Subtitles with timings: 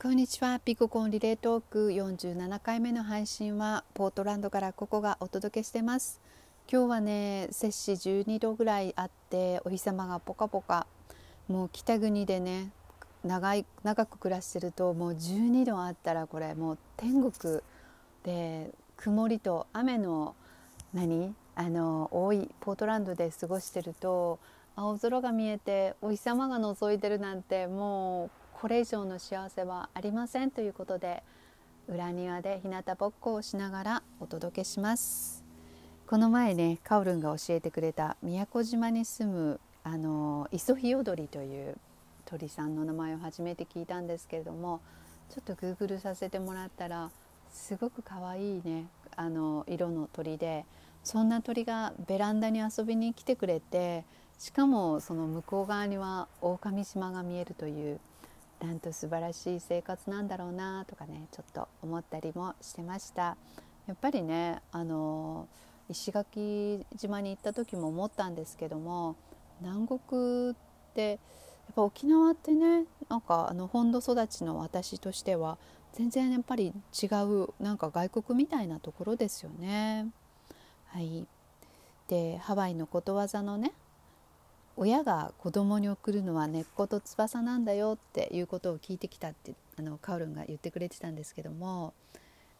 [0.00, 0.60] こんにちは。
[0.60, 6.20] ピココンリレートーク47回目の配信はポートランドからここがお届けしてます。
[6.72, 10.86] 今日はね摂氏12度ぐらいあってお日様がポカポカ。
[11.48, 12.70] もう北国でね
[13.24, 17.60] 長い長く暮らしてるともう12度あったらこれもう天国
[18.22, 20.36] で曇りと雨の
[20.94, 21.34] 何？
[21.56, 24.38] あの多いポートランドで過ごしてると
[24.76, 28.30] 青空が見えてお日様が覗いてるなんてもう
[28.60, 31.22] これ以上の幸せはありませんということで
[31.86, 35.44] 裏庭で日向ぼっこをしながらお届けします。
[36.08, 41.76] この前ねカオルンが教えてくれた宮古島に住むあのイソヒヨドリという
[42.24, 44.80] 鳥さんの名前を初めて聞いたんですけれども
[45.30, 47.12] ちょっとグーグルさせてもらったら
[47.52, 50.64] すごく可愛いねあの色の鳥で
[51.04, 54.04] そんな鳥がベランダに遊びに来てくれて
[54.36, 58.00] しかもその向こう側には狼島が見えるという
[58.60, 63.36] なんと素晴らしい生活なんだろうなとかねちょっと思ったりもしてました
[63.86, 65.48] やっぱりねあの
[65.88, 69.16] 石垣島に行った時も思ったんですけども
[69.60, 70.54] 南国っ
[70.94, 71.18] てやっ
[71.74, 75.58] ぱ沖縄ってねなんかあの本土育ちの私としては
[75.92, 80.06] 全然やっぱり違うなんか外国みたいなところですよね。
[80.86, 81.26] はい、
[82.08, 83.72] でハワイのことわざのね
[84.80, 91.94] 親が子供に送るのは根っこと翼なんだよっていうことを聞いてきたってあのカオルンが言ってくれてたんですけども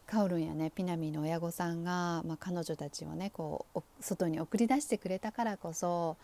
[0.05, 6.17] カオルンやねピナミの親御さんが、まあ、彼女たちをねこう外に送り出してくれたからこそ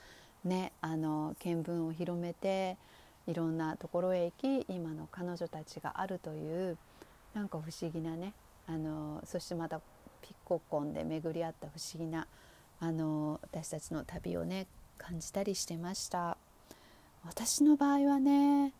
[0.43, 2.75] ねあの見聞を広めて
[3.25, 6.77] いろんなところへ行き今の彼女たちがあるという
[7.33, 8.33] なんか不思議なね
[8.67, 9.79] あのそしてまた
[10.21, 12.27] ピッココンで巡り合った不思議な
[12.81, 16.37] あの私たちの旅をね感じたりしてました。
[17.27, 18.71] 私の場合はね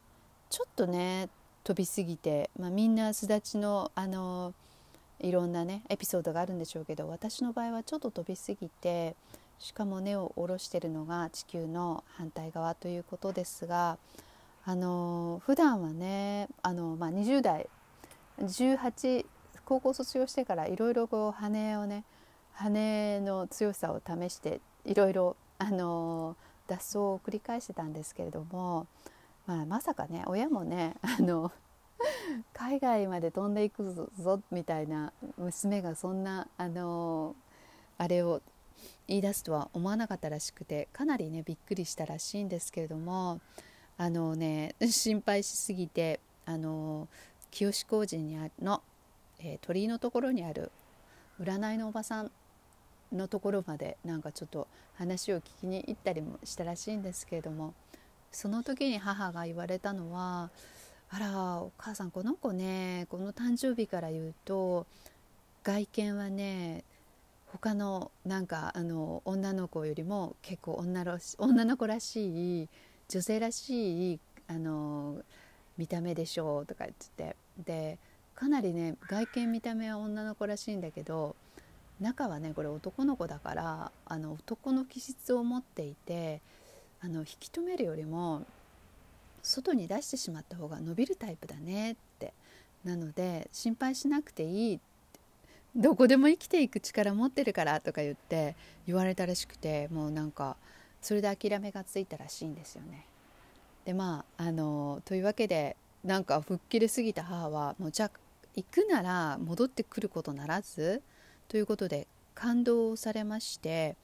[0.49, 1.29] ちょっとね
[1.63, 4.53] 飛びすぎて、まあ、みんな巣立ちのあの
[5.19, 9.15] いろんなねエピソードがあるんでしょうけど私の場合はちょっと飛びすぎて
[9.59, 13.97] しかも根を下ろしてるのが地球の反対側ということですが
[14.65, 17.67] あの普段はねあの、まあ、20代
[18.39, 19.25] 18
[19.63, 22.03] 高校卒業してからいろいろこう羽をね
[22.53, 26.35] 羽の強さを試していろいろあの
[26.67, 28.87] 脱走を繰り返してたんですけれども、
[29.45, 31.51] まあ、まさかね親もねあの
[32.53, 37.35] 海外まで飛んでいくぞみたいな娘がそんなあの
[37.97, 38.41] あれを
[39.07, 43.39] 言い出すとは思わなかったらしくてかなりねびっくりしたらしいんですけれども
[43.97, 47.07] あのね心配しすぎてあの
[47.51, 48.81] 清志工事にあの、
[49.39, 50.71] えー、鳥居のところにある
[51.41, 52.31] 占いのおばさん
[53.11, 57.73] のところまでなんかちょっと話を聞きに行ったりもしたらしいんですけれども
[58.31, 60.49] その時に母が言われたのは
[61.09, 64.85] 「あらお母さんこの子ねこの誕生日から言うと
[65.63, 66.83] 外見はね
[67.47, 72.69] 他のなんかあの女の子よりも結構女の女の子らしい
[73.07, 75.21] 女性らしいあの
[75.77, 77.97] 見た目でしょうとか言ってで
[78.33, 81.35] かなりね外見見た目は女の子らしいんだけど
[81.99, 86.41] 中はねこれ男の子だからあの男の気質を持っていて
[87.01, 88.45] あの引き止めるよりも
[89.41, 92.33] 外に出してしまった方が伸びるタイプだねって
[92.83, 94.79] なので心配しなくていい
[95.75, 98.55] どこでも生きていく力持ってるからとか言って
[98.87, 100.55] 言われたらしくてもうなんか
[101.01, 103.05] それで諦めがついたらしいんですよね。
[103.85, 108.11] でまああのというわけでなんか吹っ切れすぎた母はもうじゃあ
[108.55, 111.01] 行くなら戻ってくることならず
[111.47, 113.95] ということで感動されまして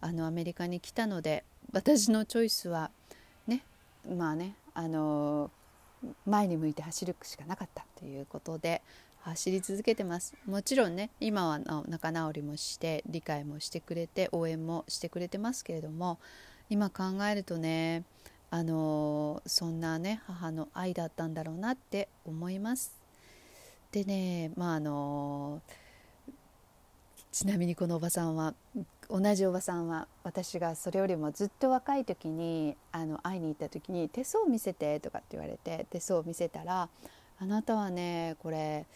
[0.00, 2.90] あのアメリカに来たので私のチョイスは
[3.46, 3.64] ね
[4.16, 5.50] まあねあの
[6.26, 8.82] 前に向いて走るしかなかったということで
[9.22, 16.18] 走り続けてますもちろんね今は仲直りもして理解もしてくれて応援もしてくれてますけれども
[16.70, 18.04] 今考えるとね
[18.50, 22.96] あのそんなね母の愛だったんだろうなって思います。
[23.92, 25.60] でねまああの
[27.38, 28.52] ちなみにこのおばさんは
[29.08, 36.88] 同じおばさんは私がそれよりもずっと若い時にあの会いに行った時に「手相見せて」とかって言われて手相を見せたら
[37.38, 38.86] 「あなたはねこれ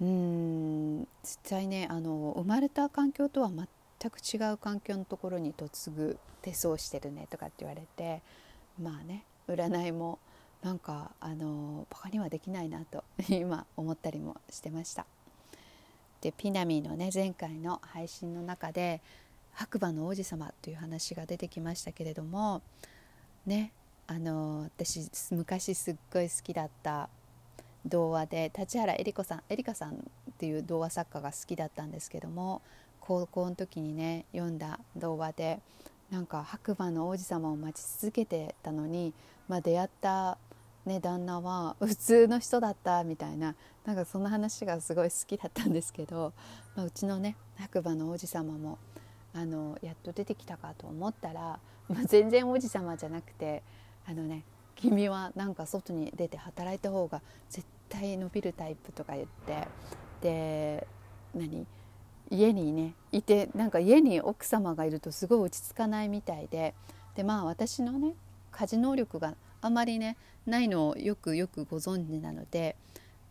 [0.00, 8.20] うん実際ねあの生まれた環境とは全く違う環境のところに嫁ぐ手相してるね」とかって言われて
[8.82, 10.18] まあね占いも
[10.60, 15.06] なんかあのバカにはできないなと 今思ったりもしてました。
[16.20, 19.00] でピナミのね前回の配信の中で
[19.52, 22.62] 白馬の王子様という話が出てきましたけれども
[23.46, 23.72] ね
[24.06, 27.08] あの私昔すっごい好きだった
[27.84, 29.96] 童話で立原えり子さんえりかさんっ
[30.38, 32.62] ていう童話作家が好きだったんですけども
[33.00, 35.60] 高校の時にね読んだ童話で
[36.10, 39.12] なんか白馬の王子様を待ち続けてたのに、
[39.48, 40.38] まあ、出会った、
[40.86, 46.32] ね、旦那は普通の人だったみたいななんかそんな話がすごい好きだったんですけど、
[46.76, 48.78] まあ、うちのね白馬の王子様も
[49.34, 53.64] あのやっと出てきたかと思ったら、まあ、全然王子様じゃなくて
[54.06, 54.44] あのね
[54.76, 59.68] 君はなんか外に出て働いた方が絶対伸びるタイプとか言って
[60.22, 60.86] で
[61.34, 61.66] 何
[62.30, 66.74] 家にねいてなんか家に奥様がいるとすごい落ち着かないみたいで
[67.16, 68.12] でまあ私のね
[68.52, 70.16] 家事能力があまりね
[70.46, 72.76] ないのをよくよくご存知なので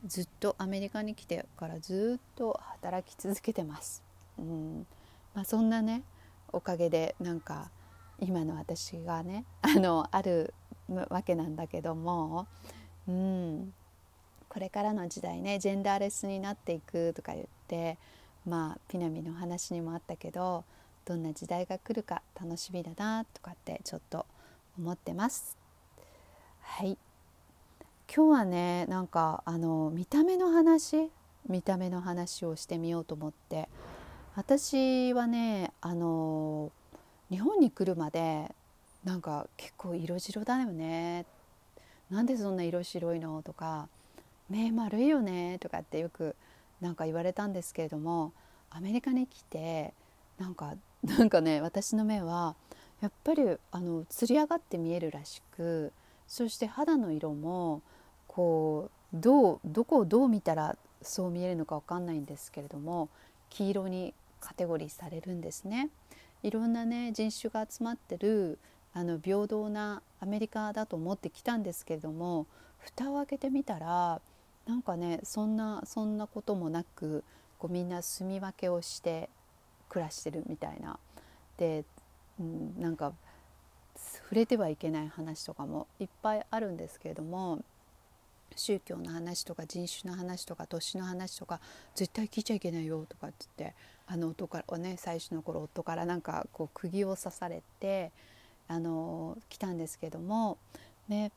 [0.06, 4.04] ずっとアメリカに来てからずっと働き続けてます。
[4.38, 4.86] うん
[5.34, 6.04] まあ、そんなね
[6.52, 7.72] おかげでなんか
[8.20, 10.54] 今の私がね あのある
[10.88, 12.48] わけなんだけども、
[13.08, 13.74] うん、
[14.48, 17.98] これからの時代ねジェンダーレスになっていくとか言って
[18.46, 20.64] まあピナミの話にもあったけど
[21.06, 24.26] どんな時代が来るか楽しみだなとかってちょっと
[24.78, 25.65] 思ってます。
[26.68, 26.98] はい。
[28.14, 31.10] 今日はねなんかあの見た目の話
[31.48, 33.70] 見た目の話をしてみようと思って
[34.36, 36.72] 私はねあの
[37.30, 38.54] 日本に来るまで
[39.06, 41.26] なんか結構色白だよね。
[42.10, 43.42] なんでそんな色白いの？
[43.42, 43.88] とか
[44.50, 45.60] 目丸いよね？
[45.60, 46.36] とかってよく
[46.82, 48.34] なんか言われたんですけれども
[48.70, 49.94] アメリカに来て
[50.38, 50.74] なんか
[51.04, 52.56] なんかね私の目は
[53.02, 55.94] やっぱりあのつり上がって見えるらしく
[56.28, 57.82] そして肌の色も
[58.28, 63.10] こうどうどこをどう見たらそう見えるのか分かんないんですけれども
[63.50, 65.90] 黄色にカテゴリーされるんですね。
[66.44, 68.60] いろんなね人種が集まってる
[68.94, 72.46] あの平等なアメリカだと思ってきたんですけれども
[72.78, 74.22] 蓋を開けてみたら
[74.68, 77.24] なんかねそんなそんなこともなく
[77.58, 79.30] こうみんな住み分けをして
[79.90, 81.00] 暮らしてるみたいな
[81.58, 81.84] で、
[82.40, 83.14] うん、なんか
[84.24, 87.64] 触れてはいけない話とかもいっぱいあるんですけれども
[88.56, 91.60] 宗教の話とか人種の話とか年の話とか
[91.94, 93.74] 絶対聞いちゃいけないよとかっつって
[94.08, 98.12] あの夫からね最初の頃夫からなんかこう釘を刺されて
[98.68, 100.58] あの来たんですけども
[101.08, 101.32] ね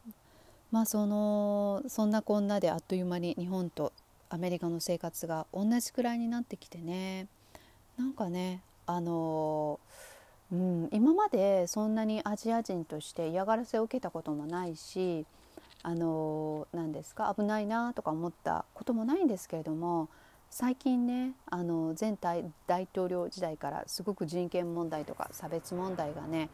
[0.70, 3.92] まあそのそんなこんなであっという間に日本と
[4.30, 7.26] アメリカの生活が同じくらいになってきてね
[7.96, 9.78] なんかねあの、
[10.50, 15.26] うん、今までそんなにアジア人として嫌がらせを受けたこともないし
[15.82, 20.08] あの何ですか危ないなとか思ったこともないんですけれども
[20.50, 26.48] 最近ねあの前大統領時代からすごく人権問題とか差別問題がね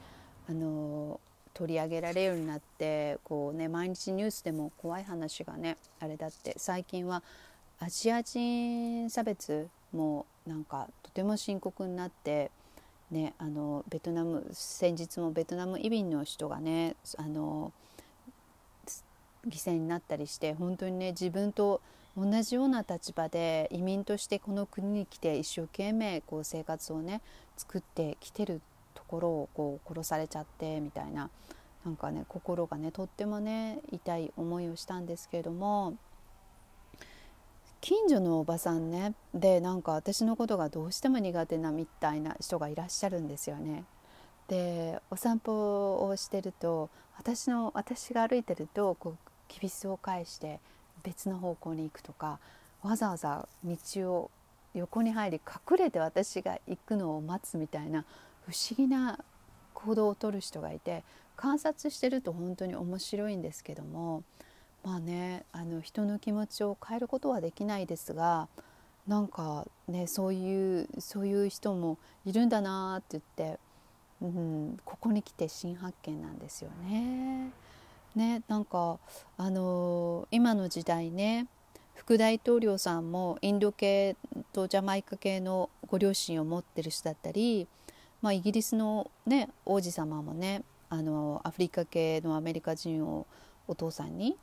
[0.48, 1.20] あの
[1.54, 7.22] 取り上げられるようになってこう、ね、毎日ニュースでも怖い話がねあれだって最近は
[7.78, 12.50] アジア人差別もなんかとても深刻になって、
[13.10, 17.72] ね、あのベトナム先日もベトナム移民の人がねあの
[19.46, 21.80] 犠牲になったりして本当にね自分と
[22.16, 27.20] 同じような立場で移民としてこの国に来て一生懸命こう生活をね
[27.56, 28.60] 作ってきてる
[28.94, 31.30] ところをこう殺されちゃってみたいな
[31.84, 35.94] なんかね心がねとってもね痛い思いをしたんですけれども
[37.84, 43.84] 近所のおばさんねでなんか私のことがどうしても苦手なみたいな人がいらっしゃるんですよね。
[44.48, 46.88] でお散歩をしてると
[47.18, 50.60] 私の私が歩いてるとこうきびすを返して
[51.02, 52.38] 別の方向に行くとか
[52.80, 53.76] わざわざ道
[54.14, 54.30] を
[54.72, 58.06] 横に入り隠れて私が行くのを待つみたいな
[58.46, 59.18] 不思議な
[59.74, 61.04] 行動をとる人がいて
[61.36, 64.22] 観察してると本当に面白いんですけども
[64.84, 68.48] まあねあの人の気持ちを変えることはできないですが
[69.06, 73.58] なんかねそういうそういう人もいるんだなって言って、
[74.22, 77.50] うん、ここに来て新発見なんですよね。
[78.14, 78.98] ねなんか
[79.36, 81.48] あの今の時代ね
[81.94, 84.16] 副大統領さんもインド系
[84.52, 87.66] とジャマイカ系のご両親を持ってる人だったり
[88.24, 93.26] まあ、イギリスの、ね、王子様もねあのアフリカ系のアメリカ人を
[93.68, 94.38] お父さんに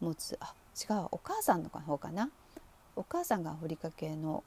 [0.00, 2.30] 持つあ違うお母さんの方かな？
[2.96, 4.44] お母さんがアフリカ系の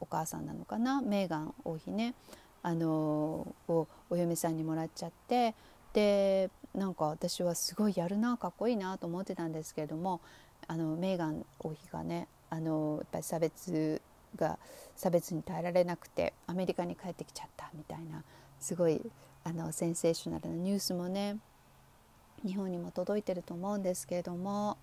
[0.00, 1.00] お母さんなのかな？
[1.02, 2.14] メーガン王妃ね。
[2.62, 5.54] あのをお嫁さんにもらっちゃって。
[5.92, 10.20] でなんか私はすごいやるなかっこいいなと思ってたんですけれども
[10.66, 14.02] あのメーガン王妃がねあのやっぱり差別
[14.36, 14.58] が
[14.94, 18.22] 差別に耐えられなくてアメリカに帰ってきちゃったみたいな
[18.60, 19.00] すごい
[19.44, 21.38] あのセンセーショナルなニュースもね
[22.44, 24.76] 日本にも届いてると思うんですけれども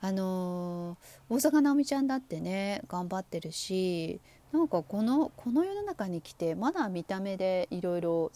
[0.00, 0.96] あの
[1.28, 4.20] 大坂なおみちゃんだってね頑張ってるし
[4.52, 8.30] なんかこのこの世の中に来てまだ見た目でいろいろ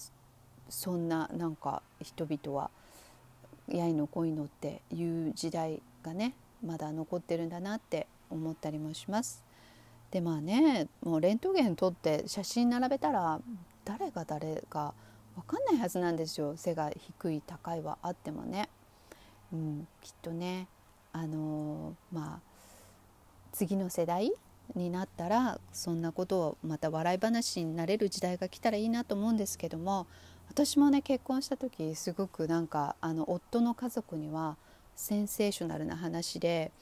[0.68, 2.70] そんななんか人々は
[3.68, 6.34] やいの恋のっていう時代がね
[6.64, 9.42] まだ残ってるんだなって思ったりもします。
[10.10, 13.40] でまあねもうレントゲン撮って写真並べたら
[13.84, 14.92] 誰が誰が
[15.34, 18.68] 分かんないはずなんですよ背が低い高いはあってもね。
[19.52, 20.66] うん、きっとね
[21.12, 22.40] あのー、まあ
[23.52, 24.32] 次の世代
[24.74, 30.06] になったらそんなことをまた笑い話になれる時代が来たらいいなと思うんですけども
[30.48, 34.56] 私もね結婚した時すごくなんかあの夫の家族には
[34.96, 36.72] センセーショナルな話で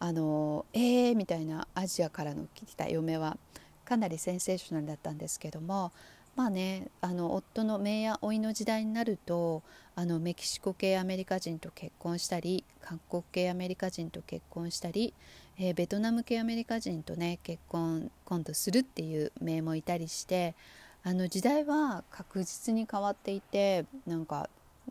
[0.00, 3.36] あのえーみたいなアジアからの来た嫁は
[3.84, 5.92] かなりセンセーショナルだったんですけども
[6.38, 9.64] まあねあの夫の姪や甥の時代になると
[9.96, 15.14] あのメキシコ系アメリカ人と結婚したり韓国系アメリカ人と結婚したり、
[15.58, 20.54] えー、ベトナム系アメリカ人とね結婚今度するっていう名もいたりして
[21.02, 24.48] あの時代は確実に変わっていてなんか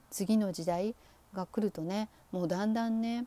[0.09, 0.95] 次の時代
[1.33, 3.23] が来るとねもうだんだんね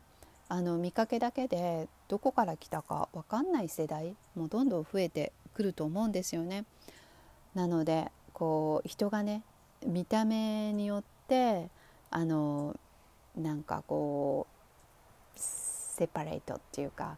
[0.51, 6.67] あの見かけだけでどこから来たか分かんない世代もどんどん増えてくると思うんですよね。
[7.55, 9.43] なのでこう人がね
[9.87, 11.69] 見た目によって
[12.11, 12.77] あの
[13.37, 17.17] なんかこうセパレートっていうか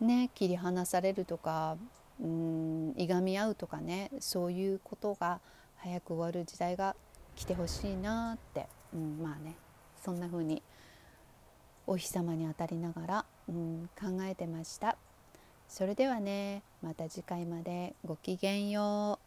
[0.00, 1.76] ね切り離されるとか
[2.20, 5.40] うんいがみ合うとかねそういうことが
[5.76, 6.96] 早く終わる時代が
[7.34, 9.54] 来てほしいなって、うん、まあね
[10.02, 10.62] そんな風に
[11.86, 14.96] お日様に当たりながら、うん、考えてました。
[15.68, 19.25] それではねまた次回までごきげんよう。